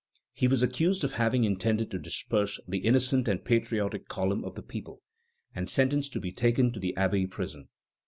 He 0.33 0.47
was 0.47 0.63
accused 0.63 1.03
of 1.03 1.11
having 1.11 1.43
intended 1.43 1.91
to 1.91 1.99
disperse 1.99 2.59
"the 2.67 2.79
innocent 2.79 3.27
and 3.27 3.45
patriotic 3.45 4.07
column 4.07 4.43
of 4.43 4.55
the 4.55 4.63
people," 4.63 5.03
and 5.53 5.69
sentenced 5.69 6.11
to 6.13 6.19
be 6.19 6.31
taken 6.31 6.71
to 6.71 6.79
the 6.79 6.97
Abbey 6.97 7.27
prison. 7.27 7.67